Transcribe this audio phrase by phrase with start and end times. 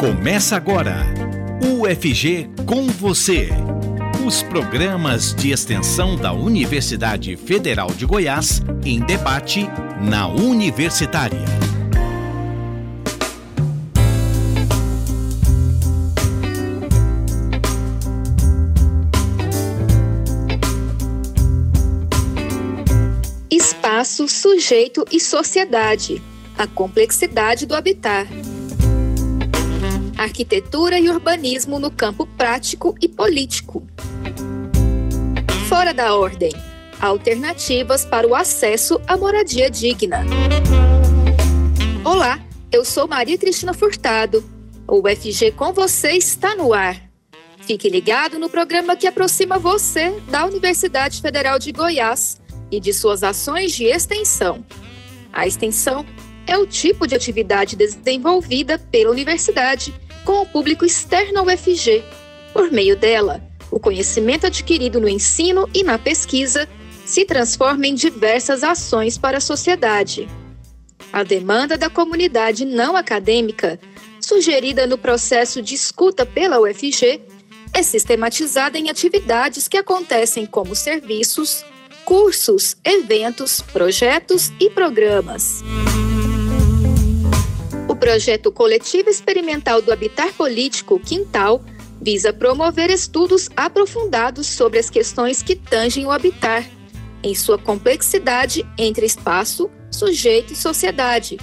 [0.00, 1.04] Começa agora.
[1.62, 3.50] UFG com você.
[4.26, 9.68] Os programas de extensão da Universidade Federal de Goiás em debate
[10.00, 11.44] na Universitária.
[23.50, 26.22] Espaço, sujeito e sociedade.
[26.56, 28.26] A complexidade do habitar
[30.20, 33.82] arquitetura e urbanismo no campo prático e político.
[35.66, 36.52] Fora da ordem,
[37.00, 40.22] alternativas para o acesso à moradia digna.
[42.04, 42.38] Olá,
[42.70, 44.44] eu sou Maria Cristina Furtado.
[44.86, 47.00] O UFG com você está no ar.
[47.62, 52.38] Fique ligado no programa que aproxima você da Universidade Federal de Goiás
[52.70, 54.62] e de suas ações de extensão.
[55.32, 56.04] A extensão
[56.46, 62.02] é o tipo de atividade desenvolvida pela universidade com o público externo ao UFG.
[62.52, 66.68] Por meio dela, o conhecimento adquirido no ensino e na pesquisa
[67.04, 70.28] se transforma em diversas ações para a sociedade.
[71.12, 73.80] A demanda da comunidade não acadêmica,
[74.20, 77.20] sugerida no processo de escuta pela UFG,
[77.72, 81.64] é sistematizada em atividades que acontecem como serviços,
[82.04, 85.62] cursos, eventos, projetos e programas
[88.00, 91.62] projeto coletivo experimental do Habitar Político Quintal
[92.00, 96.64] visa promover estudos aprofundados sobre as questões que tangem o habitar,
[97.22, 101.36] em sua complexidade entre espaço, sujeito e sociedade,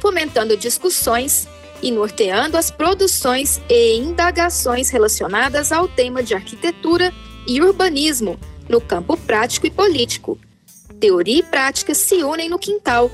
[0.00, 1.48] fomentando discussões
[1.82, 7.12] e norteando as produções e indagações relacionadas ao tema de arquitetura
[7.44, 10.38] e urbanismo no campo prático e político.
[11.00, 13.10] Teoria e prática se unem no quintal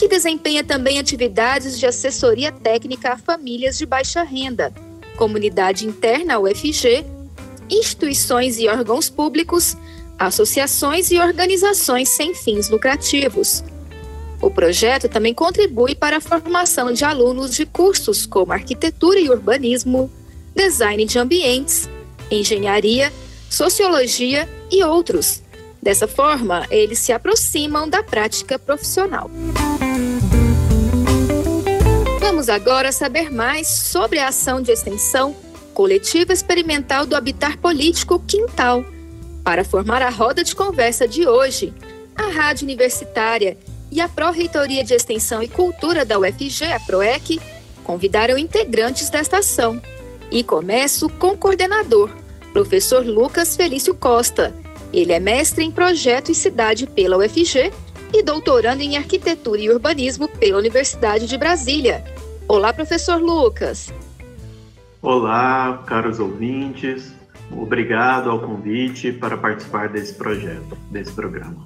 [0.00, 4.72] que desempenha também atividades de assessoria técnica a famílias de baixa renda,
[5.14, 7.04] comunidade interna ao UFG,
[7.68, 9.76] instituições e órgãos públicos,
[10.18, 13.62] associações e organizações sem fins lucrativos.
[14.40, 20.10] O projeto também contribui para a formação de alunos de cursos como arquitetura e urbanismo,
[20.56, 21.90] design de ambientes,
[22.30, 23.12] engenharia,
[23.50, 25.42] sociologia e outros.
[25.82, 29.30] Dessa forma, eles se aproximam da prática profissional.
[32.40, 35.36] Vamos agora saber mais sobre a ação de extensão
[35.74, 38.82] coletiva experimental do Habitar Político Quintal.
[39.44, 41.70] Para formar a roda de conversa de hoje,
[42.16, 43.58] a Rádio Universitária
[43.92, 47.38] e a Pró-Reitoria de Extensão e Cultura da UFG, a PROEC,
[47.84, 49.78] convidaram integrantes desta ação.
[50.30, 52.08] E começo com o coordenador,
[52.54, 54.54] professor Lucas Felício Costa.
[54.94, 57.70] Ele é mestre em Projeto e Cidade pela UFG
[58.14, 62.02] e doutorando em Arquitetura e Urbanismo pela Universidade de Brasília.
[62.50, 63.94] Olá, professor Lucas.
[65.00, 67.12] Olá, caros ouvintes.
[67.48, 71.64] Obrigado ao convite para participar desse projeto, desse programa.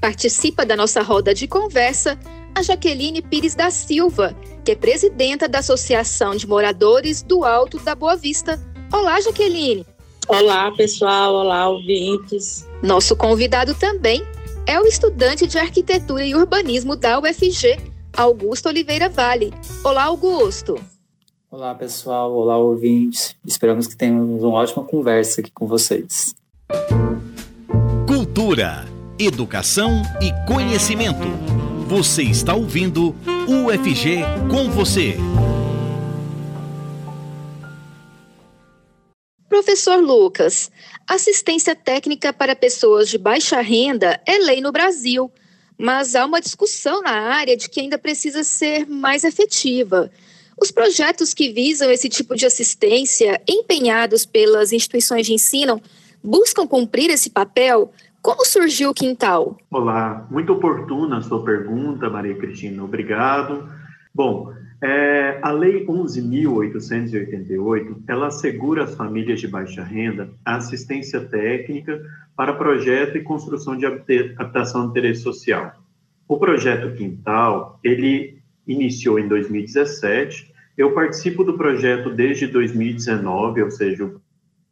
[0.00, 2.18] Participa da nossa roda de conversa
[2.52, 4.34] a Jaqueline Pires da Silva,
[4.64, 8.60] que é presidenta da Associação de Moradores do Alto da Boa Vista.
[8.92, 9.86] Olá, Jaqueline.
[10.26, 11.32] Olá, pessoal.
[11.32, 12.68] Olá, ouvintes.
[12.82, 14.26] Nosso convidado também
[14.66, 19.52] é o estudante de Arquitetura e Urbanismo da UFG, Augusto Oliveira Vale.
[19.82, 20.80] Olá, Augusto.
[21.50, 22.32] Olá, pessoal.
[22.32, 23.36] Olá, ouvintes.
[23.44, 26.32] Esperamos que tenhamos uma ótima conversa aqui com vocês.
[28.06, 28.84] Cultura,
[29.18, 29.90] educação
[30.22, 31.26] e conhecimento.
[31.88, 33.14] Você está ouvindo
[33.48, 35.16] UFG com você.
[39.48, 40.70] Professor Lucas,
[41.08, 45.32] assistência técnica para pessoas de baixa renda é lei no Brasil
[45.78, 50.10] mas há uma discussão na área de que ainda precisa ser mais efetiva.
[50.60, 55.80] Os projetos que visam esse tipo de assistência, empenhados pelas instituições de ensino,
[56.22, 57.92] buscam cumprir esse papel?
[58.22, 59.58] Como surgiu o Quintal?
[59.70, 62.82] Olá, muito oportuna a sua pergunta, Maria Cristina.
[62.82, 63.68] Obrigado.
[64.14, 64.52] Bom,
[64.84, 72.02] é, a Lei 11.888, ela assegura às famílias de baixa renda a assistência técnica
[72.36, 75.72] para projeto e construção de habitação de interesse social.
[76.28, 84.04] O projeto Quintal, ele iniciou em 2017, eu participo do projeto desde 2019, ou seja,
[84.04, 84.20] o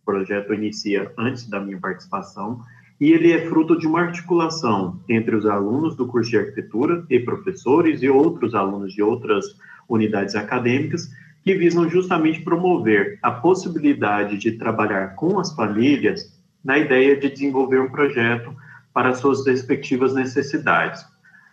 [0.04, 2.60] projeto inicia antes da minha participação,
[3.00, 7.18] e ele é fruto de uma articulação entre os alunos do curso de arquitetura e
[7.18, 9.56] professores e outros alunos de outras
[9.88, 11.10] unidades acadêmicas
[11.44, 17.80] que visam justamente promover a possibilidade de trabalhar com as famílias na ideia de desenvolver
[17.80, 18.54] um projeto
[18.94, 21.04] para suas respectivas necessidades.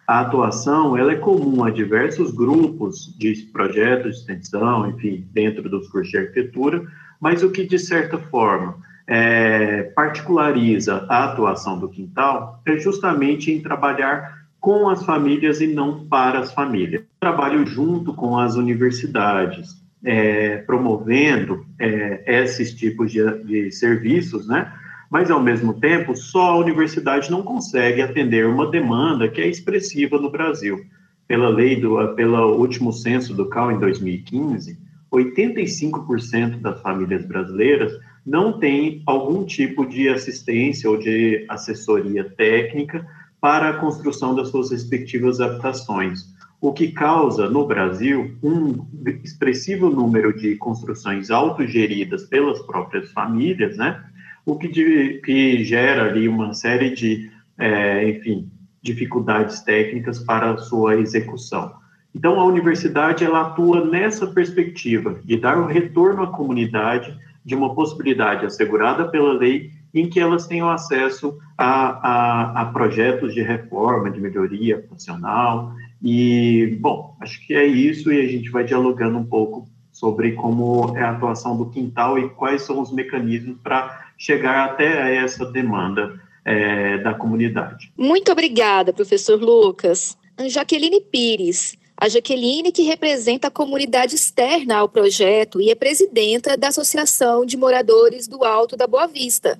[0.07, 5.87] a atuação ela é comum a diversos grupos de projetos de extensão, enfim, dentro dos
[5.87, 6.83] cursos de arquitetura,
[7.21, 13.61] mas o que, de certa forma, é, particulariza a atuação do quintal é justamente em
[13.61, 17.03] trabalhar com as famílias e não para as famílias.
[17.19, 24.71] Trabalho junto com as universidades, é, promovendo é, esses tipos de, de serviços, né?
[25.09, 30.19] mas, ao mesmo tempo, só a universidade não consegue atender uma demanda que é expressiva
[30.19, 30.85] no Brasil.
[31.27, 34.77] Pela lei do, pelo último censo do CAL em 2015,
[35.11, 37.91] 85% das famílias brasileiras
[38.25, 43.05] não têm algum tipo de assistência ou de assessoria técnica
[43.41, 48.85] para a construção das suas respectivas habitações, o que causa no Brasil um
[49.23, 54.03] expressivo número de construções autogeridas pelas próprias famílias, né?
[54.45, 58.51] o que, de, que gera ali uma série de, é, enfim,
[58.81, 61.73] dificuldades técnicas para a sua execução.
[62.13, 67.15] Então, a universidade ela atua nessa perspectiva de dar o retorno à comunidade
[67.45, 71.71] de uma possibilidade assegurada pela lei em que elas tenham acesso a,
[72.07, 75.73] a, a projetos de reforma, de melhoria funcional.
[76.01, 80.95] E, bom, acho que é isso e a gente vai dialogando um pouco sobre como
[80.95, 86.19] é a atuação do quintal e quais são os mecanismos para chegar até essa demanda
[86.45, 87.91] é, da comunidade.
[87.97, 90.17] Muito obrigada, professor Lucas.
[90.47, 91.77] Jaqueline Pires.
[92.01, 97.57] A Jaqueline, que representa a comunidade externa ao projeto e é presidenta da Associação de
[97.57, 99.59] Moradores do Alto da Boa Vista.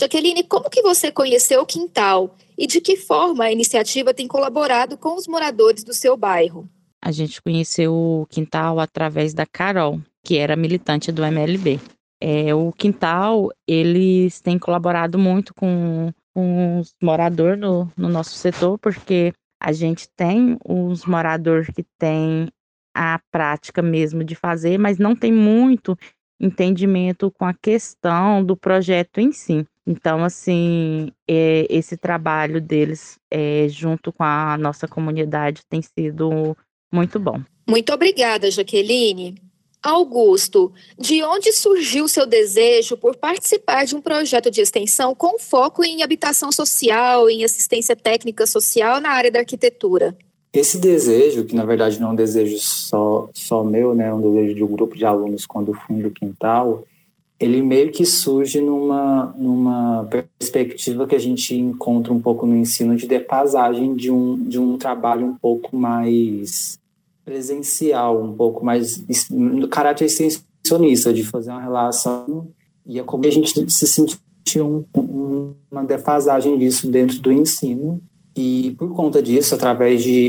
[0.00, 4.96] Jaqueline, como que você conheceu o Quintal e de que forma a iniciativa tem colaborado
[4.96, 6.66] com os moradores do seu bairro?
[7.02, 11.78] A gente conheceu o Quintal através da Carol, que era militante do MLB.
[12.18, 18.78] É, o Quintal, eles têm colaborado muito com, com os moradores no, no nosso setor,
[18.78, 22.48] porque a gente tem os moradores que têm
[22.94, 25.94] a prática mesmo de fazer, mas não tem muito
[26.40, 29.66] entendimento com a questão do projeto em si.
[29.86, 36.56] Então, assim, é, esse trabalho deles é, junto com a nossa comunidade tem sido
[36.92, 37.40] muito bom.
[37.68, 39.36] Muito obrigada, Jaqueline.
[39.82, 45.82] Augusto, de onde surgiu seu desejo por participar de um projeto de extensão com foco
[45.82, 50.14] em habitação social, em assistência técnica social na área da arquitetura?
[50.52, 54.20] Esse desejo, que na verdade não é um desejo só, só meu, né, é um
[54.20, 56.84] desejo de um grupo de alunos quando fui do quintal,
[57.40, 60.06] ele meio que surge numa, numa
[60.38, 64.76] perspectiva que a gente encontra um pouco no ensino de defasagem de um, de um
[64.76, 66.78] trabalho um pouco mais
[67.24, 72.48] presencial, um pouco mais no caráter extensionista, de fazer uma relação
[72.86, 78.00] e é como a gente se sentia um, um, uma defasagem disso dentro do ensino.
[78.36, 80.28] E por conta disso, através de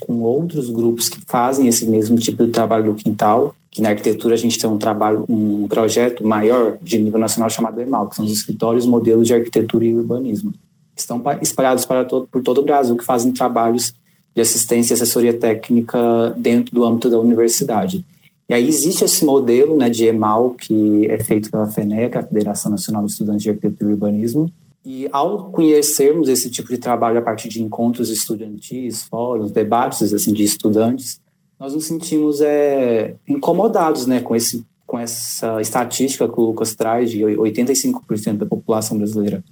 [0.00, 4.34] com outros grupos que fazem esse mesmo tipo de trabalho do quintal, que na arquitetura
[4.34, 8.24] a gente tem um trabalho, um projeto maior de nível nacional chamado EMAL, que são
[8.24, 10.52] os escritórios modelos de arquitetura e urbanismo.
[10.96, 13.94] Estão espalhados para todo, por todo o Brasil que fazem trabalhos
[14.34, 18.04] de assistência e assessoria técnica dentro do âmbito da universidade.
[18.48, 22.70] E aí existe esse modelo né, de EMAL, que é feito pela FENEC, a Federação
[22.70, 24.50] Nacional de Estudantes de Arquitetura e Urbanismo,
[24.84, 30.32] e ao conhecermos esse tipo de trabalho a partir de encontros estudantis, fóruns, debates assim,
[30.32, 31.20] de estudantes,
[31.58, 37.10] nós nos sentimos é, incomodados né, com, esse, com essa estatística que o Lucas traz
[37.10, 39.42] de 85% da população brasileira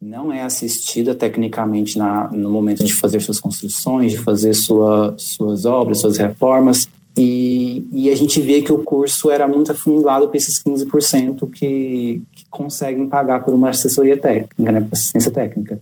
[0.00, 5.64] não é assistida tecnicamente na, no momento de fazer suas construções, de fazer sua, suas
[5.64, 6.88] obras, suas reformas.
[7.16, 12.22] E, e, a gente vê que o curso era muito afunilado para esses 15% que,
[12.30, 15.80] que conseguem pagar por uma assessoria técnica, né, assistência técnica.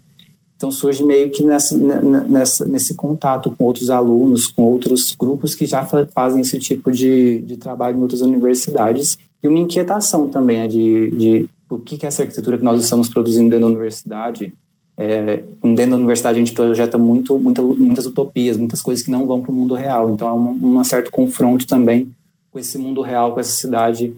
[0.64, 5.66] Então surge meio que nessa, nessa, nesse contato com outros alunos, com outros grupos que
[5.66, 9.18] já fazem esse tipo de, de trabalho em outras universidades.
[9.42, 13.10] E uma inquietação também é de, de o que é essa arquitetura que nós estamos
[13.10, 14.54] produzindo dentro da universidade.
[14.96, 19.26] É, dentro da universidade a gente projeta muito, muita, muitas utopias, muitas coisas que não
[19.26, 20.08] vão para o mundo real.
[20.08, 22.10] Então é um, um certo confronto também
[22.50, 24.14] com esse mundo real, com essa cidade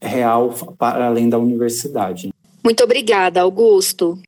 [0.00, 0.48] real
[0.78, 2.32] para além da universidade.
[2.64, 4.18] Muito obrigada, Augusto.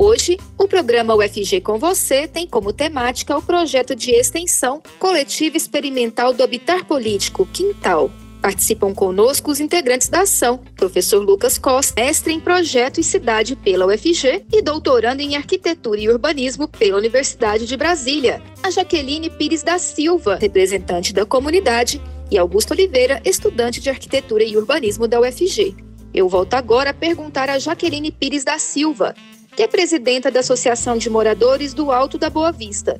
[0.00, 6.32] Hoje, o programa UFG com você tem como temática o projeto de extensão Coletiva Experimental
[6.32, 8.08] do Habitar Político Quintal.
[8.40, 13.86] Participam conosco os integrantes da ação, professor Lucas Costa, mestre em projeto e cidade pela
[13.86, 19.80] UFG e doutorando em arquitetura e urbanismo pela Universidade de Brasília, a Jaqueline Pires da
[19.80, 22.00] Silva, representante da comunidade,
[22.30, 25.74] e Augusto Oliveira, estudante de arquitetura e urbanismo da UFG.
[26.14, 29.14] Eu volto agora a perguntar a Jaqueline Pires da Silva,
[29.58, 32.96] que é presidenta da Associação de Moradores do Alto da Boa Vista.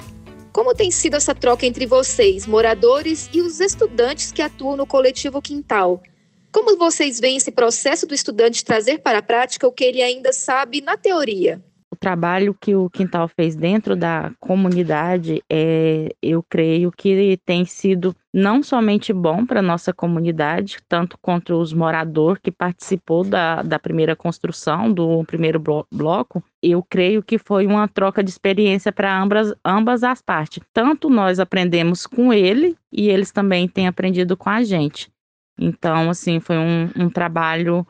[0.53, 5.41] Como tem sido essa troca entre vocês, moradores, e os estudantes que atuam no coletivo
[5.41, 6.03] Quintal?
[6.51, 10.33] Como vocês veem esse processo do estudante trazer para a prática o que ele ainda
[10.33, 11.63] sabe na teoria?
[11.99, 18.63] Trabalho que o Quintal fez dentro da comunidade, é, eu creio que tem sido não
[18.63, 24.15] somente bom para a nossa comunidade, tanto contra os moradores que participou da, da primeira
[24.15, 25.61] construção, do primeiro
[25.93, 30.63] bloco, eu creio que foi uma troca de experiência para ambas, ambas as partes.
[30.73, 35.11] Tanto nós aprendemos com ele e eles também têm aprendido com a gente.
[35.59, 37.87] Então, assim, foi um, um trabalho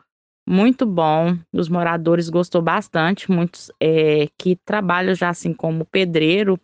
[0.49, 1.37] muito bom.
[1.53, 6.59] Os moradores gostou bastante, muitos é, que trabalham já assim como pedreiro,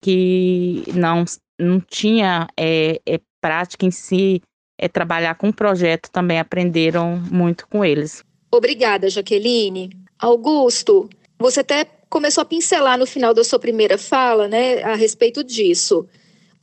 [0.00, 1.24] que não,
[1.58, 4.40] não tinha é, é, prática em si,
[4.78, 8.22] é, trabalhar com projeto, também aprenderam muito com eles.
[8.52, 9.90] Obrigada, Jaqueline.
[10.18, 15.42] Augusto, você até começou a pincelar no final da sua primeira fala, né, a respeito
[15.42, 16.06] disso.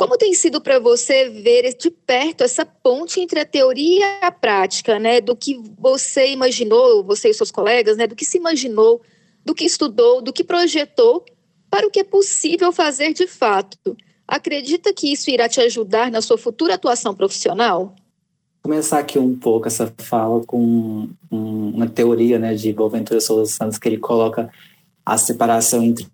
[0.02, 4.32] Como tem sido para você ver de perto essa ponte entre a teoria e a
[4.32, 5.22] prática, né?
[5.22, 8.08] Do que você imaginou, você e seus colegas, né?
[8.08, 9.00] Do que se imaginou,
[9.46, 11.24] do que estudou, do que projetou,
[11.70, 13.96] para o que é possível fazer de fato.
[14.28, 17.94] Acredita que isso irá te ajudar na sua futura atuação profissional?
[18.64, 23.88] começar aqui um pouco essa fala com uma teoria né, de Boaventura Souza Santos, que
[23.88, 24.52] ele coloca
[25.06, 26.08] a separação entre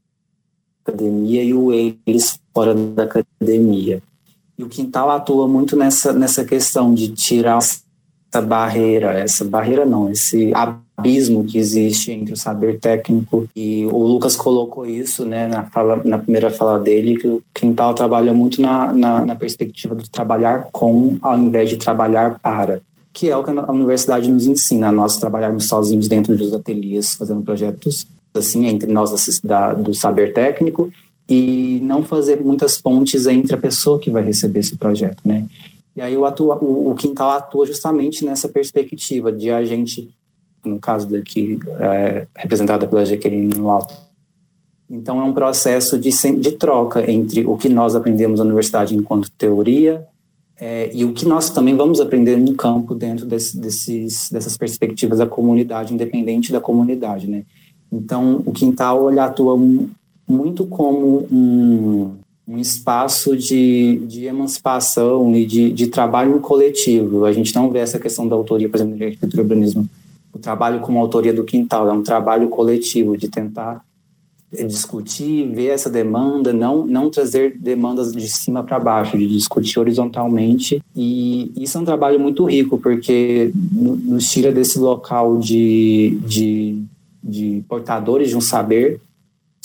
[0.84, 1.72] academia e o
[2.06, 4.02] eles fora da academia.
[4.58, 10.10] E o Quintal atua muito nessa, nessa questão de tirar essa barreira, essa barreira não,
[10.10, 15.66] esse abismo que existe entre o saber técnico e o Lucas colocou isso né, na,
[15.66, 20.10] fala, na primeira fala dele, que o Quintal trabalha muito na, na, na perspectiva de
[20.10, 22.82] trabalhar com ao invés de trabalhar para
[23.14, 27.42] que é o que a universidade nos ensina, nós trabalharmos sozinhos dentro dos ateliês, fazendo
[27.42, 29.12] projetos assim entre nós
[29.44, 30.92] da, do saber técnico
[31.29, 35.46] e não fazer muitas pontes entre a pessoa que vai receber esse projeto, né?
[35.96, 40.10] E aí o, atua, o, o Quintal atua justamente nessa perspectiva de a gente,
[40.63, 43.93] no caso daqui, é, representada pela Jaqueline no alto.
[44.89, 49.31] Então é um processo de, de troca entre o que nós aprendemos na universidade enquanto
[49.31, 50.05] teoria
[50.60, 55.19] é, e o que nós também vamos aprender no campo dentro desse, desses, dessas perspectivas
[55.19, 57.43] da comunidade, independente da comunidade, né?
[57.91, 59.57] Então, o quintal ele atua
[60.27, 62.15] muito como um,
[62.48, 67.25] um espaço de, de emancipação e de, de trabalho coletivo.
[67.25, 69.88] A gente não vê essa questão da autoria, por exemplo, de arquitetura e urbanismo.
[70.34, 73.81] O trabalho como autoria do quintal é um trabalho coletivo de tentar
[74.65, 80.81] discutir, ver essa demanda, não, não trazer demandas de cima para baixo, de discutir horizontalmente.
[80.96, 86.86] E isso é um trabalho muito rico, porque nos tira desse local de, de
[87.27, 89.01] de portadores de um saber,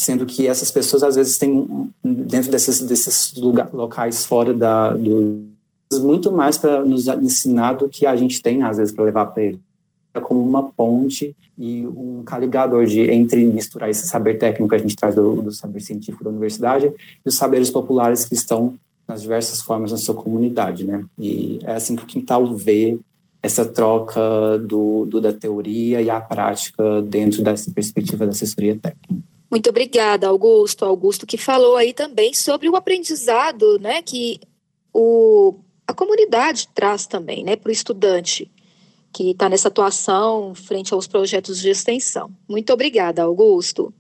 [0.03, 5.51] sendo que essas pessoas às vezes têm dentro desses desses lugar, locais fora da do
[6.01, 9.43] muito mais para nos ensinar do que a gente tem às vezes para levar para
[9.43, 9.61] ele
[10.15, 14.79] é como uma ponte e um caligador de entre misturar esse saber técnico que a
[14.79, 18.75] gente traz do, do saber científico da universidade e os saberes populares que estão
[19.09, 21.05] nas diversas formas na sua comunidade, né?
[21.19, 22.99] E é assim que o Quintal vê
[23.43, 24.21] essa troca
[24.59, 29.32] do, do, da teoria e a prática dentro dessa perspectiva da assessoria técnica.
[29.53, 30.83] Muito obrigada, Augusto.
[30.87, 34.41] Augusto que falou aí também sobre o aprendizado, né, que
[34.95, 35.57] o,
[35.87, 38.51] a comunidade traz também, né, para o estudante
[39.13, 42.31] que está nessa atuação frente aos projetos de extensão.
[42.49, 43.93] Muito obrigada, Augusto.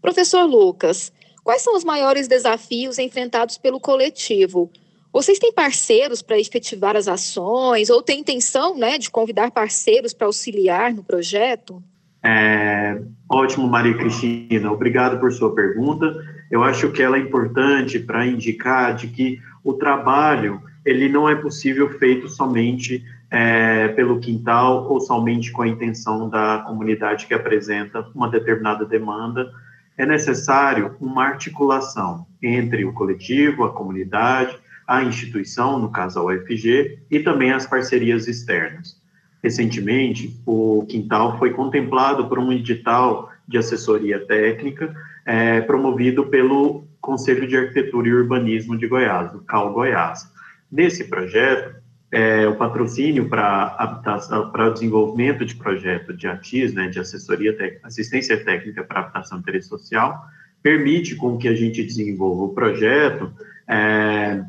[0.00, 1.12] Professor Lucas,
[1.42, 4.70] quais são os maiores desafios enfrentados pelo coletivo
[5.12, 10.28] vocês têm parceiros para efetivar as ações ou têm intenção né, de convidar parceiros para
[10.28, 11.82] auxiliar no projeto?
[12.24, 14.70] É, ótimo, Maria Cristina.
[14.72, 16.12] Obrigado por sua pergunta.
[16.50, 21.34] Eu acho que ela é importante para indicar de que o trabalho ele não é
[21.34, 28.06] possível feito somente é, pelo quintal ou somente com a intenção da comunidade que apresenta
[28.14, 29.50] uma determinada demanda.
[29.96, 36.98] É necessário uma articulação entre o coletivo, a comunidade, a instituição, no caso a UFG,
[37.10, 38.99] e também as parcerias externas.
[39.42, 44.94] Recentemente, o Quintal foi contemplado por um edital de assessoria técnica
[45.24, 50.30] é, promovido pelo Conselho de Arquitetura e Urbanismo de Goiás, o CAL Goiás.
[50.70, 51.80] Nesse projeto,
[52.12, 58.84] é, o patrocínio para o desenvolvimento de projeto de ATIS, né, de assessoria assistência técnica
[58.84, 60.20] para adaptação ao interesse social,
[60.62, 63.32] permite com que a gente desenvolva o projeto
[63.66, 64.44] é,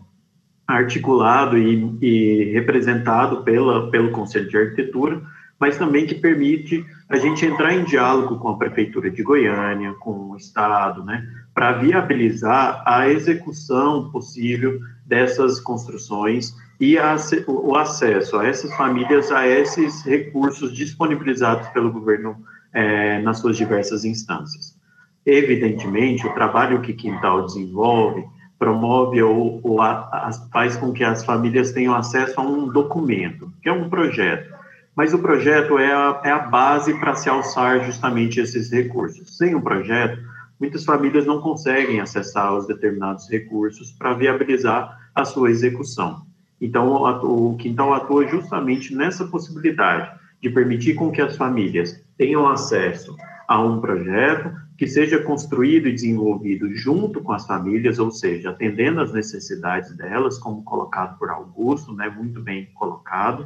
[0.73, 5.21] articulado e, e representado pela, pelo Conselho de Arquitetura,
[5.59, 10.31] mas também que permite a gente entrar em diálogo com a Prefeitura de Goiânia, com
[10.31, 17.15] o Estado, né, para viabilizar a execução possível dessas construções e a,
[17.47, 22.37] o acesso a essas famílias a esses recursos disponibilizados pelo governo
[22.73, 24.75] é, nas suas diversas instâncias.
[25.23, 28.25] Evidentemente, o trabalho que Quintal desenvolve
[28.61, 33.51] promove ou, ou a, a, faz com que as famílias tenham acesso a um documento,
[33.59, 34.53] que é um projeto.
[34.95, 39.35] Mas o projeto é a, é a base para se alçar justamente esses recursos.
[39.35, 40.21] Sem um projeto,
[40.59, 46.21] muitas famílias não conseguem acessar os determinados recursos para viabilizar a sua execução.
[46.61, 53.17] Então, o Quintal atua justamente nessa possibilidade de permitir com que as famílias tenham acesso
[53.51, 59.01] a um projeto que seja construído e desenvolvido junto com as famílias, ou seja, atendendo
[59.01, 63.45] às necessidades delas, como colocado por Augusto, né, muito bem colocado,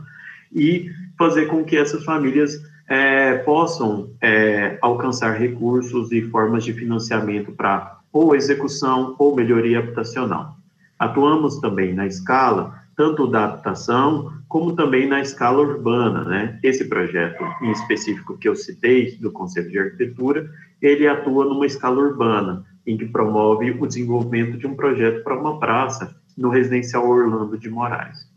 [0.53, 7.51] e fazer com que essas famílias é, possam é, alcançar recursos e formas de financiamento
[7.51, 10.55] para ou execução ou melhoria habitacional.
[10.99, 16.59] Atuamos também na escala tanto da habitação como também na escala urbana, né?
[16.61, 20.49] Esse projeto em específico que eu citei do Conselho de Arquitetura,
[20.81, 25.59] ele atua numa escala urbana, em que promove o desenvolvimento de um projeto para uma
[25.59, 28.29] praça no residencial Orlando de Moraes.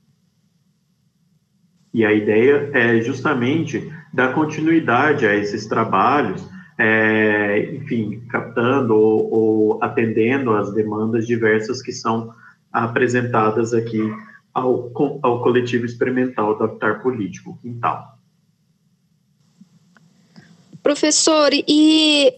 [1.93, 6.49] E a ideia é justamente dar continuidade a esses trabalhos,
[6.79, 12.33] é, enfim, captando ou, ou atendendo às demandas diversas que são
[12.73, 14.01] apresentadas aqui
[14.59, 18.19] ao, ao coletivo experimental do Habitar Político, Quintal.
[20.83, 22.33] Professor, e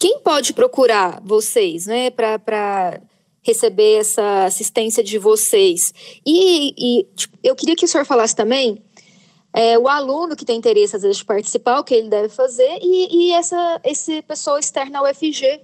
[0.00, 3.00] quem pode procurar vocês, né, para
[3.42, 5.92] receber essa assistência de vocês?
[6.24, 8.82] E, e tipo, eu queria que o senhor falasse também
[9.52, 12.78] é, o aluno que tem interesse, às vezes, de participar, o que ele deve fazer,
[12.80, 15.60] e, e essa esse pessoa externa ao FG,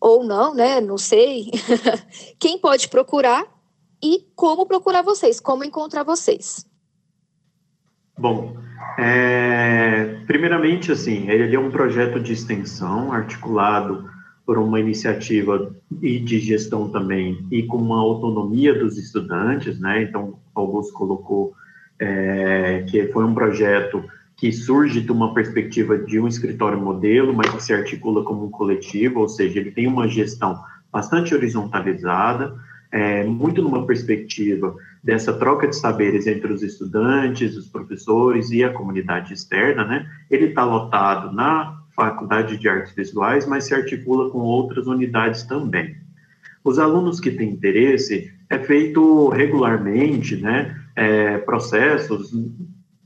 [0.00, 0.80] ou não, né?
[0.80, 1.50] Não sei.
[2.38, 3.55] Quem pode procurar
[4.06, 6.64] e como procurar vocês, como encontrar vocês.
[8.16, 8.56] Bom,
[8.96, 14.08] é, primeiramente, assim, ele é um projeto de extensão articulado
[14.46, 20.04] por uma iniciativa e de gestão também e com uma autonomia dos estudantes, né?
[20.04, 21.52] Então, Augusto colocou
[21.98, 24.04] é, que foi um projeto
[24.36, 28.50] que surge de uma perspectiva de um escritório modelo, mas que se articula como um
[28.50, 32.54] coletivo, ou seja, ele tem uma gestão bastante horizontalizada,
[32.96, 38.72] é, muito numa perspectiva dessa troca de saberes entre os estudantes, os professores e a
[38.72, 40.10] comunidade externa, né?
[40.30, 45.94] Ele está lotado na Faculdade de Artes Visuais, mas se articula com outras unidades também.
[46.64, 50.74] Os alunos que têm interesse, é feito regularmente, né?
[50.96, 52.32] É, processos,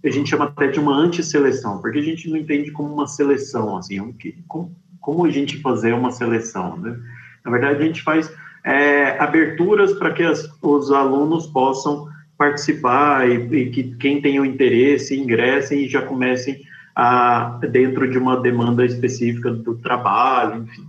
[0.04, 3.76] a gente chama até de uma antisseleção, porque a gente não entende como uma seleção,
[3.76, 4.14] assim,
[4.46, 6.96] como, como a gente fazer uma seleção, né?
[7.44, 8.30] Na verdade, a gente faz
[8.64, 14.44] é, aberturas para que as, os alunos possam participar e, e, que quem tem o
[14.44, 16.60] interesse ingressem e já comecem
[16.94, 20.86] a, dentro de uma demanda específica do trabalho, enfim.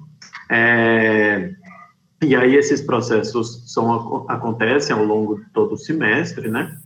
[0.50, 1.52] É,
[2.24, 6.78] e aí esses processos são, acontecem ao longo de todo o semestre, né?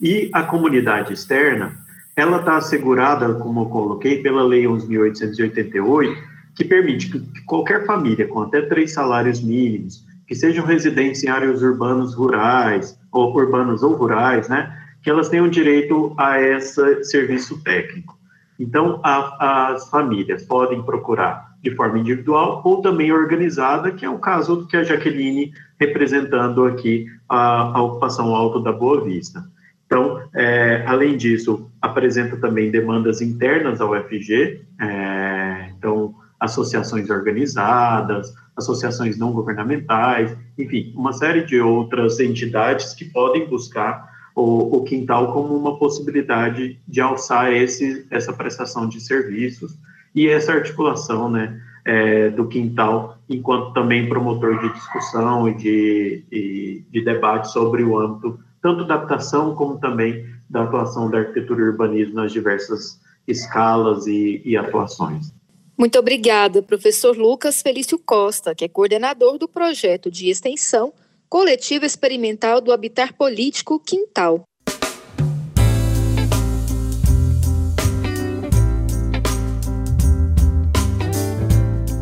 [0.00, 1.78] E a comunidade externa,
[2.16, 6.16] ela está assegurada, como eu coloquei, pela Lei 11.888,
[6.56, 11.60] que permite que qualquer família com até três salários mínimos que sejam residentes em áreas
[11.60, 18.18] urbanas rurais, ou urbanas ou rurais, né, que elas tenham direito a esse serviço técnico.
[18.58, 24.18] Então, a, as famílias podem procurar de forma individual ou também organizada, que é o
[24.18, 29.44] caso que a Jaqueline representando aqui a, a ocupação alto da Boa Vista.
[29.84, 39.18] Então, é, além disso, apresenta também demandas internas ao FG, é, então, associações organizadas, associações
[39.18, 45.56] não governamentais, enfim, uma série de outras entidades que podem buscar o, o quintal como
[45.56, 49.76] uma possibilidade de alçar esse, essa prestação de serviços
[50.14, 56.84] e essa articulação, né, é, do quintal, enquanto também promotor de discussão e de, de,
[56.90, 61.64] de debate sobre o âmbito tanto da adaptação como também da atuação da arquitetura e
[61.64, 65.34] urbanismo nas diversas escalas e, e atuações.
[65.82, 70.92] Muito obrigada, professor Lucas Felício Costa, que é coordenador do projeto de extensão
[71.28, 74.44] Coletivo Experimental do Habitar Político Quintal.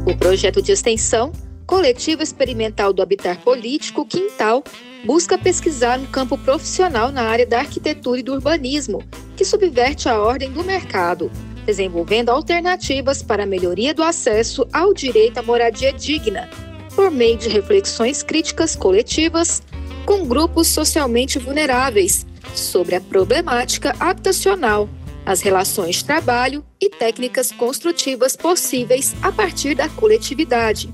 [0.06, 1.32] O projeto de extensão
[1.66, 4.62] Coletivo Experimental do Habitar Político Quintal
[5.06, 9.02] busca pesquisar no campo profissional na área da arquitetura e do urbanismo
[9.38, 11.30] que subverte a ordem do mercado,
[11.70, 16.50] desenvolvendo alternativas para a melhoria do acesso ao direito à moradia digna,
[16.96, 19.62] por meio de reflexões críticas coletivas
[20.04, 24.88] com grupos socialmente vulneráveis sobre a problemática habitacional,
[25.24, 30.92] as relações de trabalho e técnicas construtivas possíveis a partir da coletividade.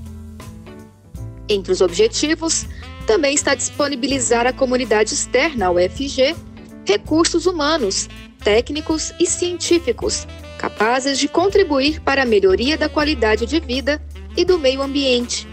[1.48, 2.66] Entre os objetivos,
[3.06, 6.36] também está disponibilizar à comunidade externa UFG
[6.84, 8.10] recursos humanos,
[8.44, 10.26] técnicos e científicos
[10.66, 14.02] capazes de contribuir para a melhoria da qualidade de vida
[14.36, 15.46] e do meio ambiente.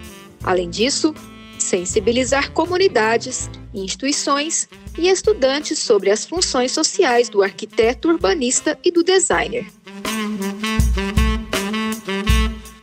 [0.44, 1.14] Além disso,
[1.60, 9.68] sensibilizar comunidades, instituições e estudantes sobre as funções sociais do arquiteto urbanista e do designer.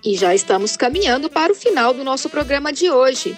[0.04, 3.36] E já estamos caminhando para o final do nosso programa de hoje.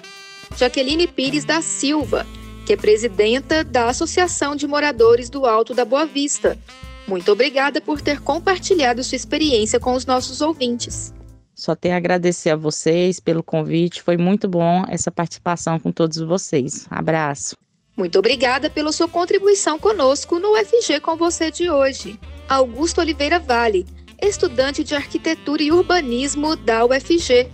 [0.55, 2.27] Jaqueline Pires da Silva,
[2.63, 6.59] que é presidenta da Associação de Moradores do Alto da Boa Vista.
[7.07, 11.13] Muito obrigada por ter compartilhado sua experiência com os nossos ouvintes.
[11.53, 14.01] Só tenho a agradecer a vocês pelo convite.
[14.01, 16.87] Foi muito bom essa participação com todos vocês.
[16.89, 17.55] Abraço.
[17.95, 22.19] Muito obrigada pela sua contribuição conosco no UFG com você de hoje.
[22.49, 23.85] Augusto Oliveira Vale,
[24.21, 27.49] estudante de arquitetura e urbanismo da UFG.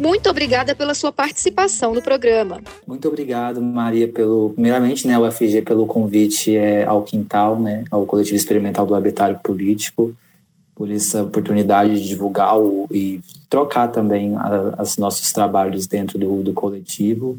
[0.00, 2.62] Muito obrigada pela sua participação no programa.
[2.86, 8.34] Muito obrigado, Maria, pelo primeiramente, né, UFG pelo convite é, ao Quintal, né, ao coletivo
[8.34, 10.16] experimental do habitário político
[10.74, 14.32] por essa oportunidade de divulgar o, e trocar também
[14.80, 17.38] os nossos trabalhos dentro do, do coletivo.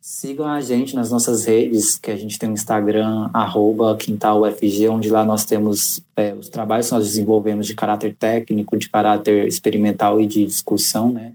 [0.00, 5.10] Sigam a gente nas nossas redes, que a gente tem o Instagram, arroba QuintalUFG, onde
[5.10, 10.18] lá nós temos é, os trabalhos que nós desenvolvemos de caráter técnico, de caráter experimental
[10.18, 11.34] e de discussão, né?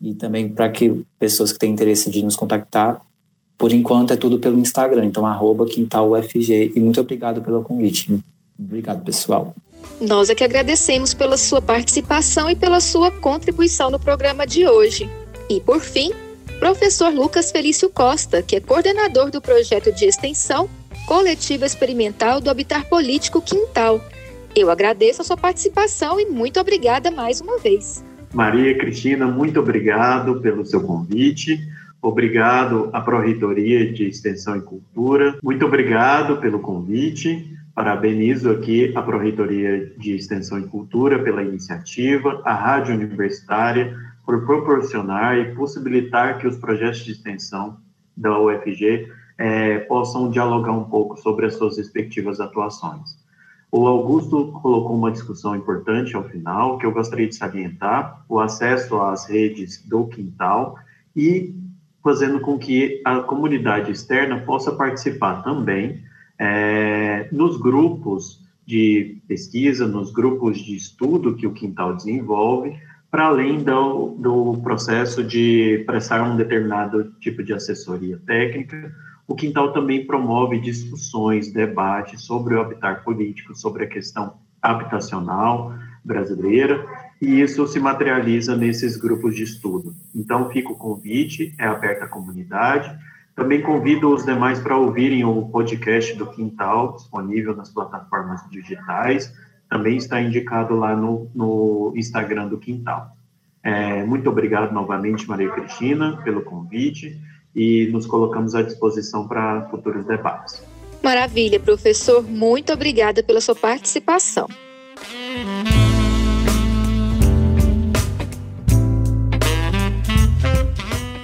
[0.00, 3.00] E também para que pessoas que têm interesse de nos contactar,
[3.58, 6.72] por enquanto é tudo pelo Instagram, então arroba QuintalUFG.
[6.74, 8.18] E muito obrigado pelo convite.
[8.58, 9.54] Obrigado, pessoal.
[10.00, 15.10] Nós é que agradecemos pela sua participação e pela sua contribuição no programa de hoje.
[15.48, 16.10] E, por fim,
[16.58, 20.68] professor Lucas Felício Costa, que é coordenador do projeto de extensão
[21.06, 24.00] Coletiva Experimental do Habitar Político Quintal.
[24.54, 28.04] Eu agradeço a sua participação e muito obrigada mais uma vez.
[28.32, 31.58] Maria Cristina, muito obrigado pelo seu convite.
[32.00, 35.38] Obrigado à Pró-Reitoria de Extensão e Cultura.
[35.42, 37.54] Muito obrigado pelo convite.
[37.74, 45.36] Parabenizo aqui a Pró-Reitoria de Extensão e Cultura pela iniciativa, a Rádio Universitária por proporcionar
[45.38, 47.78] e possibilitar que os projetos de extensão
[48.16, 53.18] da UFG é, possam dialogar um pouco sobre as suas respectivas atuações.
[53.72, 59.00] O Augusto colocou uma discussão importante ao final, que eu gostaria de salientar, o acesso
[59.00, 60.76] às redes do quintal
[61.14, 61.54] e
[62.02, 66.02] fazendo com que a comunidade externa possa participar também
[66.38, 72.78] é, nos grupos de pesquisa, nos grupos de estudo que o Quintal desenvolve,
[73.10, 78.94] para além do, do processo de prestar um determinado tipo de assessoria técnica,
[79.30, 85.72] o Quintal também promove discussões, debates sobre o habitat político, sobre a questão habitacional
[86.04, 86.84] brasileira,
[87.22, 89.94] e isso se materializa nesses grupos de estudo.
[90.12, 92.92] Então, fica o convite, é aberto à comunidade,
[93.36, 99.32] também convido os demais para ouvirem o podcast do Quintal, disponível nas plataformas digitais.
[99.68, 103.16] Também está indicado lá no, no Instagram do Quintal.
[103.62, 110.06] É, muito obrigado novamente, Maria Cristina, pelo convite e nos colocamos à disposição para futuros
[110.06, 110.62] debates.
[111.02, 112.22] Maravilha, professor.
[112.22, 114.46] Muito obrigada pela sua participação.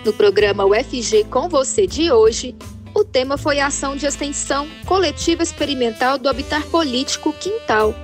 [0.05, 2.55] No programa UFG com você de hoje,
[2.95, 7.95] o tema foi a ação de extensão coletiva experimental do Habitar Político Quintal.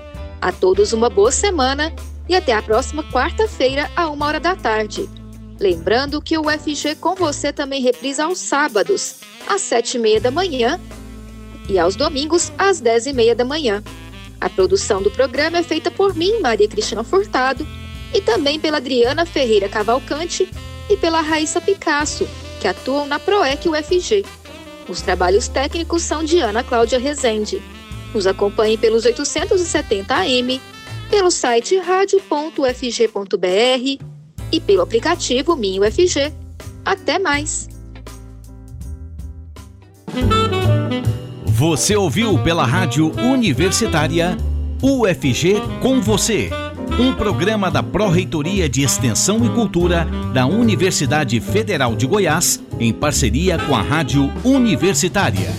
[0.41, 1.93] A todos uma boa semana
[2.29, 5.09] e até a próxima quarta-feira, a uma hora da tarde.
[5.63, 10.29] Lembrando que o UFG com você também reprisa aos sábados, às sete e meia da
[10.29, 10.81] manhã
[11.69, 13.81] e aos domingos, às dez e meia da manhã.
[14.41, 17.65] A produção do programa é feita por mim, Maria Cristina Furtado,
[18.13, 20.51] e também pela Adriana Ferreira Cavalcante
[20.91, 22.27] e pela Raíssa Picasso,
[22.61, 24.25] que atuam na PROEC UFG.
[24.89, 27.63] Os trabalhos técnicos são de Ana Cláudia Rezende.
[28.13, 30.61] Nos acompanhe pelos 870 AM,
[31.09, 34.12] pelo site radio.ufg.br
[34.53, 36.33] e pelo aplicativo Minho UFG.
[36.85, 37.69] Até mais!
[41.47, 44.37] Você ouviu pela Rádio Universitária
[44.83, 46.51] UFG com você
[46.99, 53.59] um programa da Pró-Reitoria de Extensão e Cultura da Universidade Federal de Goiás, em parceria
[53.59, 55.51] com a Rádio Universitária.